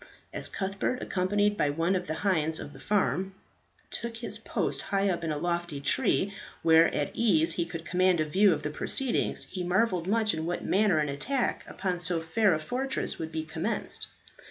As 0.33 0.49
Cuthbert, 0.49 0.99
accompanied 1.03 1.55
by 1.55 1.69
one 1.69 1.95
of 1.95 2.07
the 2.07 2.15
hinds 2.25 2.59
of 2.59 2.73
the 2.73 2.79
farm, 2.79 3.33
took 3.91 4.17
his 4.17 4.39
post 4.39 4.81
high 4.81 5.07
up 5.11 5.23
in 5.23 5.31
a 5.31 5.37
lofty 5.37 5.79
tree, 5.79 6.33
where 6.63 6.87
at 6.87 7.09
his 7.09 7.15
ease 7.15 7.53
he 7.53 7.65
could 7.67 7.85
command 7.85 8.19
a 8.19 8.25
view 8.25 8.51
of 8.51 8.63
the 8.63 8.71
proceedings, 8.71 9.43
he 9.51 9.63
marvelled 9.63 10.07
much 10.07 10.33
in 10.33 10.47
what 10.47 10.65
manner 10.65 10.97
an 10.97 11.07
attack 11.09 11.63
upon 11.67 11.99
so 11.99 12.19
fair 12.19 12.55
a 12.55 12.59
fortress 12.59 13.19
would 13.19 13.31
be 13.31 13.43
commenced. 13.45 14.07